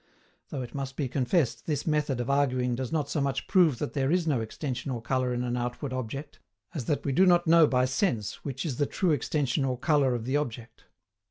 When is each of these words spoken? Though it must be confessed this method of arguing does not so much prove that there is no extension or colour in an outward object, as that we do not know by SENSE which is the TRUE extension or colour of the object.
Though 0.49 0.63
it 0.63 0.73
must 0.73 0.95
be 0.95 1.07
confessed 1.07 1.67
this 1.67 1.85
method 1.85 2.19
of 2.19 2.27
arguing 2.27 2.73
does 2.73 2.91
not 2.91 3.07
so 3.07 3.21
much 3.21 3.45
prove 3.45 3.77
that 3.77 3.93
there 3.93 4.09
is 4.11 4.25
no 4.25 4.41
extension 4.41 4.89
or 4.89 4.99
colour 4.99 5.31
in 5.31 5.43
an 5.43 5.55
outward 5.55 5.93
object, 5.93 6.39
as 6.73 6.85
that 6.85 7.05
we 7.05 7.11
do 7.11 7.27
not 7.27 7.45
know 7.45 7.67
by 7.67 7.85
SENSE 7.85 8.43
which 8.43 8.65
is 8.65 8.77
the 8.77 8.87
TRUE 8.87 9.11
extension 9.11 9.63
or 9.63 9.77
colour 9.77 10.15
of 10.15 10.25
the 10.25 10.37
object. 10.37 10.85